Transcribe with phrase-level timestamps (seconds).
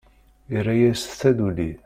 [0.57, 1.69] Irra-yas taduli.